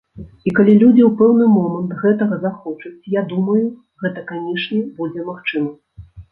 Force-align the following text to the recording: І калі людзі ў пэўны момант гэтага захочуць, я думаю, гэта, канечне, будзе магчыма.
І 0.51 0.51
калі 0.59 0.73
людзі 0.83 1.03
ў 1.07 1.09
пэўны 1.19 1.45
момант 1.57 1.93
гэтага 2.01 2.41
захочуць, 2.47 2.95
я 3.19 3.25
думаю, 3.35 3.61
гэта, 4.07 4.27
канечне, 4.35 4.83
будзе 4.99 5.31
магчыма. 5.31 6.11